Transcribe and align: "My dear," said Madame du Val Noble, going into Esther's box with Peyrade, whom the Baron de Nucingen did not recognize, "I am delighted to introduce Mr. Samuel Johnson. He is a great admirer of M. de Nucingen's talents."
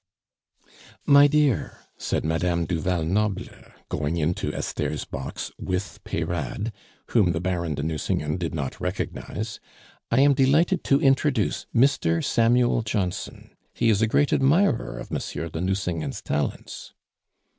"My 1.05 1.27
dear," 1.27 1.81
said 1.95 2.25
Madame 2.25 2.65
du 2.65 2.79
Val 2.81 3.03
Noble, 3.03 3.45
going 3.87 4.17
into 4.17 4.51
Esther's 4.51 5.05
box 5.05 5.51
with 5.59 5.99
Peyrade, 6.03 6.71
whom 7.09 7.33
the 7.33 7.39
Baron 7.39 7.75
de 7.75 7.83
Nucingen 7.83 8.37
did 8.37 8.55
not 8.55 8.81
recognize, 8.81 9.59
"I 10.09 10.21
am 10.21 10.33
delighted 10.33 10.83
to 10.85 10.99
introduce 10.99 11.67
Mr. 11.71 12.25
Samuel 12.25 12.81
Johnson. 12.81 13.55
He 13.75 13.91
is 13.91 14.01
a 14.01 14.07
great 14.07 14.33
admirer 14.33 14.97
of 14.97 15.11
M. 15.11 15.19
de 15.51 15.61
Nucingen's 15.61 16.23
talents." 16.23 16.95